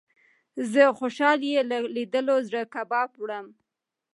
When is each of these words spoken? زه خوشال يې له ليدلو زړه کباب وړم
زه 0.71 0.83
خوشال 0.99 1.39
يې 1.51 1.59
له 1.69 1.77
ليدلو 1.95 2.35
زړه 2.47 2.61
کباب 2.73 3.09
وړم 3.21 3.45